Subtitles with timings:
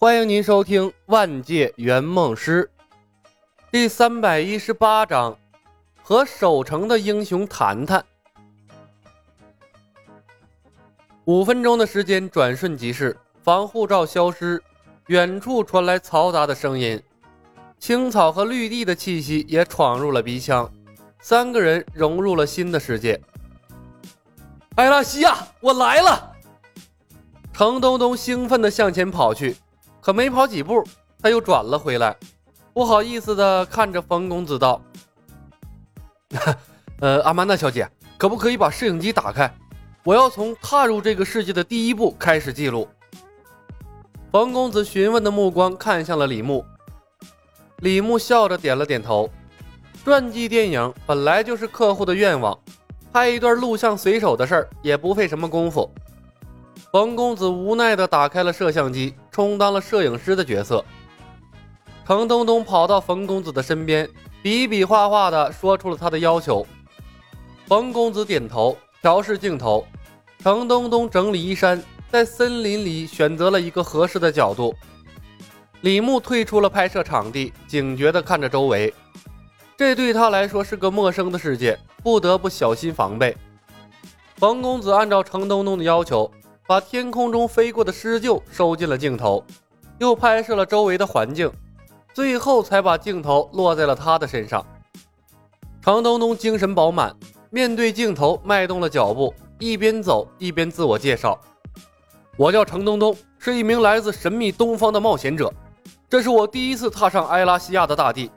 [0.00, 2.70] 欢迎您收听《万界圆梦师》
[3.72, 5.36] 第三百一十八章，
[6.00, 8.04] 和守城的英雄谈谈。
[11.24, 14.62] 五分钟的时间转瞬即逝，防护罩消失，
[15.08, 17.02] 远处传来嘈杂的声音，
[17.80, 20.72] 青草和绿地的气息也闯入了鼻腔，
[21.20, 23.20] 三个人融入了新的世界。
[24.76, 26.36] 艾拉西亚，我来了！
[27.52, 29.56] 程东东兴奋地向前跑去。
[30.08, 30.82] 可没跑几步，
[31.20, 32.16] 他又转了回来，
[32.72, 34.80] 不好意思的看着冯公子道
[37.00, 37.86] ：“呃，阿曼达小姐，
[38.16, 39.54] 可不可以把摄影机打开？
[40.04, 42.88] 我要从踏入这个世界的第一步开始记录。”
[44.32, 46.64] 冯公子询问的目光看向了李牧，
[47.80, 49.28] 李牧笑着点了点头。
[50.06, 52.58] 传记电影本来就是客户的愿望，
[53.12, 55.86] 拍一段录像随手的事儿也不费什么功夫。
[56.90, 60.82] 冯公子无奈地打开了摄像机，充当了摄影师的角色。
[62.06, 64.08] 程东东跑到冯公子的身边，
[64.42, 66.66] 比比划划地说出了他的要求。
[67.66, 69.86] 冯公子点头，调试镜头。
[70.42, 74.74] 程东东整理衣衫，在森林里选择了一个合适的角度。
[75.82, 78.94] 李牧退出了拍摄场地，警觉地看着周围。
[79.76, 83.36] 这对他来说是个陌生的世界，不得不小心防备。
[84.36, 86.30] 冯公子按照程东东的要求。
[86.68, 89.42] 把天空中飞过的狮鹫收进了镜头，
[89.96, 91.50] 又拍摄了周围的环境，
[92.12, 94.62] 最后才把镜头落在了他的身上。
[95.80, 97.16] 程东东精神饱满，
[97.48, 101.40] 面对镜头迈动了脚步，一边走一边自我介绍
[102.36, 105.50] ：“我叫程东东，是一名来自神秘东方的冒险者。
[106.06, 108.30] 这是我第一次踏上埃拉西亚的大地。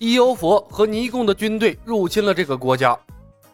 [0.00, 2.98] 伊欧佛和尼贡的军队入侵了这个国家，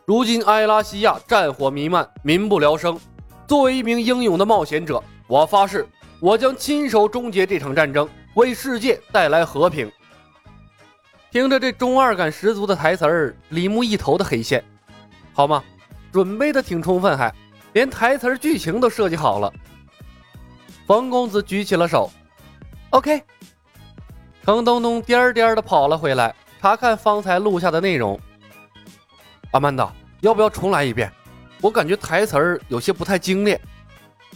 [0.07, 2.99] 如今埃拉西亚战火弥漫，民不聊生。”
[3.47, 5.87] 作为一名英勇的冒险者，我发誓，
[6.19, 9.91] 我将亲手终结这场战争，为世界带来和平。
[11.31, 14.65] 听着这中二感十足的台词儿，李牧一头的黑线。
[15.33, 15.63] 好吗？
[16.13, 17.35] 准备的挺充分，还
[17.73, 19.53] 连台词儿剧情都设计好了。
[20.87, 22.11] 冯公子举起了手
[22.91, 23.21] ，OK。
[24.45, 28.19] 程东东颠颠的跑了回来，查看方才录下的内容。
[29.51, 31.13] 阿曼达，要不要重来一遍？
[31.65, 33.59] 我感觉台词儿有些不太精炼，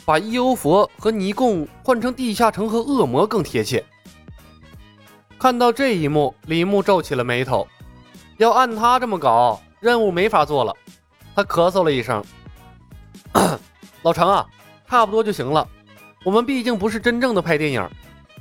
[0.07, 3.85] 把伊欧佛和尼贡换成地下城和恶魔更贴切。
[5.39, 7.69] 看到这一幕，李牧皱起了眉头。
[8.39, 10.75] 要按他这么搞，任务没法做了。
[11.37, 12.25] 他咳嗽了一声
[14.01, 14.47] ：“老程啊，
[14.89, 15.69] 差不多就行了。
[16.25, 17.87] 我们毕竟不是真正的拍电影，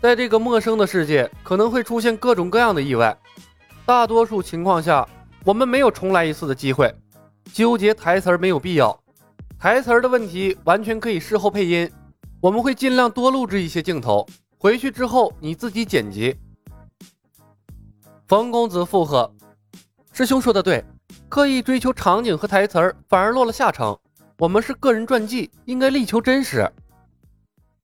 [0.02, 3.18] 在这个陌生的世界，可能会出现各种各样的意外。
[3.86, 5.06] 大多数情况下，
[5.44, 6.90] 我们没有重来一次的机会。”
[7.54, 8.98] 纠结台词儿没有必要，
[9.60, 11.90] 台词儿的问题完全可以事后配音。
[12.40, 14.26] 我们会尽量多录制一些镜头，
[14.58, 16.38] 回去之后你自己剪辑。
[18.28, 19.34] 冯公子附和
[20.14, 20.84] ：“师兄说的对，
[21.30, 23.98] 刻意追求场景和台词儿反而落了下乘。
[24.38, 26.70] 我们是个人传记，应该力求真实。”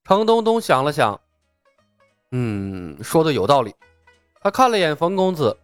[0.05, 1.19] 程东东想了想，
[2.31, 3.73] 嗯，说的有道理。
[4.41, 5.57] 他看了眼冯公子，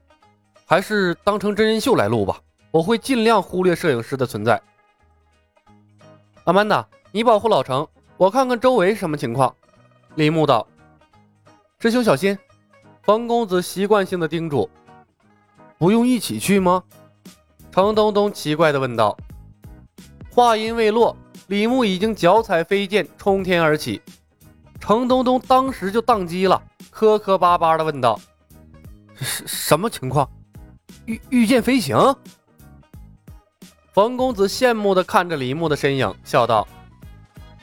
[0.65, 2.39] 还是当成真人秀来录吧。
[2.71, 4.61] 我会尽量忽略摄影师的存在。
[6.43, 7.87] 阿曼达，你保护老程，
[8.17, 9.55] 我看看周围什么情况。
[10.15, 10.67] 李牧道
[11.79, 12.37] ：“师兄小心。”
[13.03, 14.69] 冯公子习惯性的叮嘱
[15.79, 16.83] ：“不用一起去吗？”
[17.71, 19.17] 程东东奇怪的问道。
[20.29, 21.15] 话音未落，
[21.47, 24.01] 李牧已经脚踩飞剑冲天而起。
[24.79, 28.19] 程东东当时就宕机了，磕磕巴巴的问道
[29.15, 30.29] ：“什什么情况？
[31.05, 31.97] 御御剑飞行？”
[33.99, 36.65] 冯公子羡慕地看着李牧的身影，笑道：“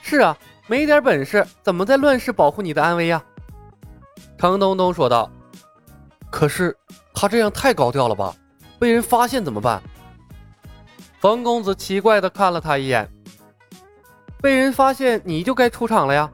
[0.04, 0.36] 是啊，
[0.66, 3.24] 没点本事，怎么在乱世保护你的安危呀？”
[4.36, 5.30] 程东东说道
[6.30, 6.76] ：“可是
[7.14, 8.36] 他这样太高调了吧？
[8.78, 9.82] 被人发现怎么办？”
[11.20, 13.10] 冯公子奇怪地看了他一眼
[14.42, 16.30] ：“被人发现你就该出场了呀！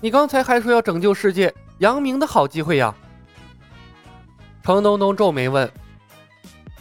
[0.00, 2.92] 你刚才还说要拯救世界，扬名的好机会呀！”
[4.64, 5.70] 程东东皱眉问：“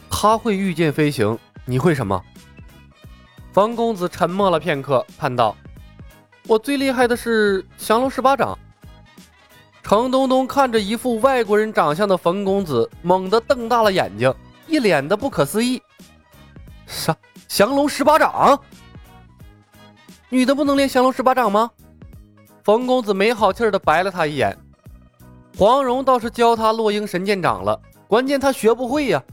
[0.10, 2.20] 他会御剑飞行，你会什么？”
[3.54, 5.56] 冯公子沉默了片刻，叹道
[6.50, 8.58] ：“我最厉害的是降龙十八掌。”
[9.84, 14.34] 程东东看着一副外国人长相的冯公子，猛地瞪大了眼睛，
[14.66, 15.80] 一脸的不可思议
[16.88, 17.16] ：“啥？
[17.48, 18.60] 降龙十八掌？
[20.30, 21.70] 女的不能练降龙十八掌吗？”
[22.66, 24.58] 冯公子没好气的白了他一眼
[25.60, 29.24] ：“黄蓉倒是教他落英神剑掌了，关键他学不会呀。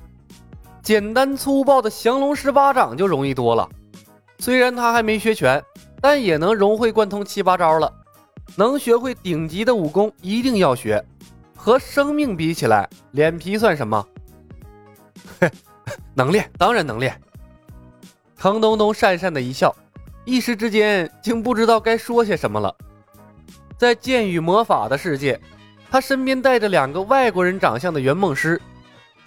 [0.83, 3.67] 简单粗暴的降龙十八掌就容易多了。”
[4.41, 5.63] 虽然他还没学全，
[6.01, 7.93] 但也能融会贯通七八招了。
[8.57, 11.05] 能学会顶级的武功一定要学。
[11.55, 14.05] 和生命比起来，脸皮算什么？
[15.39, 15.51] 嘿，
[16.17, 17.21] 能练，当然能练。
[18.39, 19.77] 程东东讪讪的一笑，
[20.25, 22.75] 一时之间竟不知道该说些什么了。
[23.77, 25.39] 在剑与魔法的世界，
[25.91, 28.59] 他身边带着两个外国人长相的圆梦师，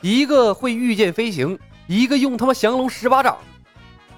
[0.02, 3.38] 一个会御剑飞行，一个用他妈降龙十八掌。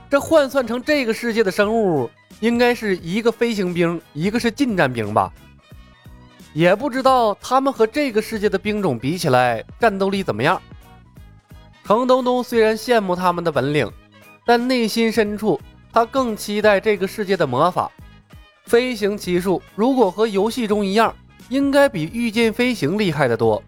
[0.09, 2.09] 这换算成这个世界的生物，
[2.39, 5.31] 应该是一个飞行兵，一个是近战兵吧？
[6.53, 10.61] 也不知道他们和这个世界的兵种比起来，战斗力怎么样。
[11.83, 13.91] 程东东虽然羡慕他们的本领，
[14.45, 15.59] 但内心深处
[15.91, 17.91] 他更期待这个世界的魔法。
[18.65, 21.13] 飞行骑术如果和游戏中一样，
[21.49, 23.61] 应该比御剑飞行厉害得多。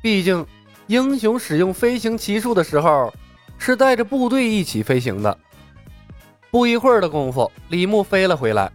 [0.00, 0.44] 毕竟，
[0.86, 3.12] 英雄使用飞行骑术的时候，
[3.58, 5.38] 是带着部队一起飞行的。
[6.56, 8.72] 不一会儿的功夫，李牧飞了回来，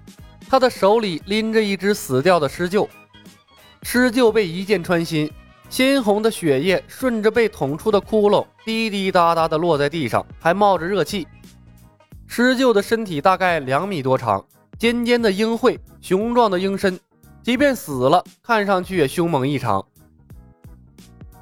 [0.48, 2.88] 他的手里拎着一只死掉的狮鹫。
[3.82, 5.28] 狮鹫被一箭穿心，
[5.68, 11.28] 鲜红的血液顺着被捅出的窟窿滴滴答答地落在地上，还冒着热气。
[12.28, 14.46] 狮鹫的身体大概两米多长，
[14.78, 17.00] 尖尖的鹰喙，雄壮的鹰身，
[17.42, 19.84] 即便死了，看上去也凶猛异常。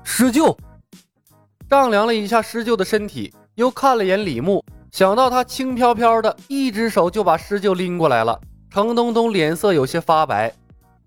[0.06, 0.56] 狮鹫
[1.70, 8.40] 丈量了一下狮鹫的身体，又看了眼李牧，想到他轻飘飘的一只手就把狮鹫拎过来了，
[8.72, 10.54] 程东东脸色有些发白，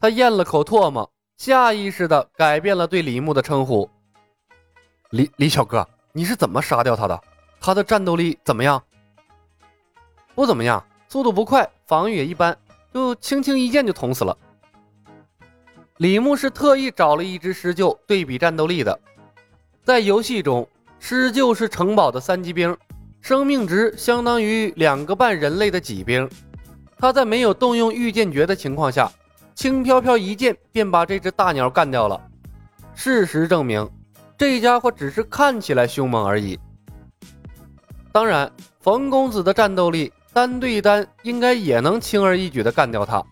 [0.00, 1.08] 他咽了口唾沫。
[1.38, 3.88] 下意识的改变了对李牧的称呼。
[5.10, 7.20] 李李小哥，你是怎么杀掉他的？
[7.60, 8.80] 他的战斗力怎么样？
[10.36, 12.56] 不怎么样，速度不快，防御也一般，
[12.94, 14.36] 就轻轻一剑就捅死了。
[15.96, 18.96] 李牧是特意找了一只狮鹫对比战斗力的。
[19.82, 20.68] 在游戏中，
[21.00, 22.76] 狮鹫是城堡的三级兵，
[23.22, 26.28] 生命值相当于两个半人类的几兵。
[26.98, 29.10] 他在没有动用御剑诀的情况下。
[29.54, 32.18] 轻飘飘一剑便把这只大鸟干掉了。
[32.94, 33.86] 事实证明，
[34.36, 36.58] 这家伙只是看起来凶猛而已。
[38.10, 43.22] 当然，冯公子的战斗力单对单应该也能轻而易举地干掉他。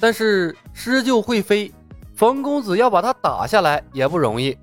[0.00, 1.72] 但是狮鹫会飞，
[2.16, 4.58] 冯公子要把他打下来也不容易。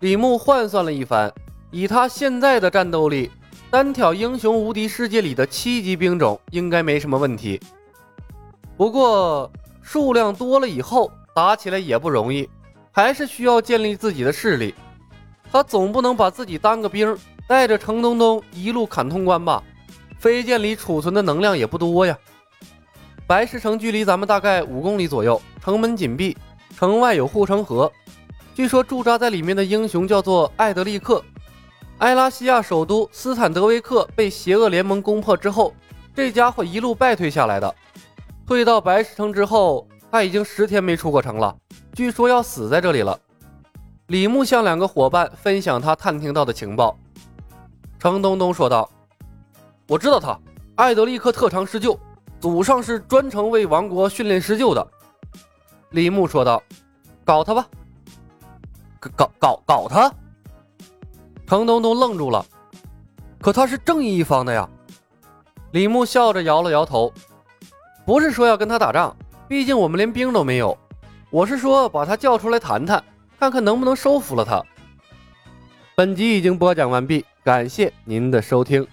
[0.00, 1.32] 李牧换算了一番，
[1.76, 3.30] 以他现在的战斗力，
[3.70, 7.60] 单挑英雄无敌世界里的七级兵种应该没什么问题。
[8.78, 9.52] 不过
[9.82, 12.48] 数量多了以后打起来也不容易，
[12.92, 14.74] 还是需要建立自己的势力。
[15.52, 17.14] 他总不能把自己当个兵，
[17.46, 19.62] 带着程东东一路砍通关吧？
[20.18, 22.16] 飞剑里储存的能量也不多呀。
[23.26, 26.34] 白石城距离咱们大概五公里左右，城门紧闭，
[26.74, 27.92] 城外有护城河。
[28.54, 31.22] 据说驻扎在里面的英雄叫做艾德利克。
[31.98, 35.72] 埃拉西亚首都斯坦德维克被邪恶联盟攻破之后，
[36.14, 37.74] 这家伙一路败退下来的。
[38.46, 41.56] 退到白石城之后，他已经十天没出过城了，
[41.94, 43.18] 据说要死在这里了。
[44.08, 46.98] 李牧向两个伙伴分享他探听到的情报。
[47.98, 48.88] 程东东说道
[49.88, 50.38] ：“我知道他，
[50.74, 51.98] 艾德利克特长施救，
[52.38, 54.86] 祖上是专程为王国训练施救的。”
[55.92, 56.62] 李牧说道
[57.24, 57.66] ：“搞他吧，
[59.16, 60.12] 搞搞搞他！”
[61.46, 62.44] 程东东愣住了，
[63.40, 64.68] 可他是正义一方的呀。
[65.72, 67.12] 李牧笑着摇了摇头。
[68.04, 69.16] 不是说要跟他打仗，
[69.48, 70.76] 毕竟我们连兵都没有。
[71.28, 73.02] 我是说把他叫出来谈谈，
[73.38, 74.62] 看看能不能收服了他。
[75.96, 78.86] 本集已经播讲完毕，感谢您的收听。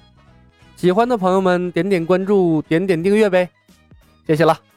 [0.76, 3.48] 喜欢的朋友们点点关注，点点订阅呗，
[4.26, 4.73] 谢谢了。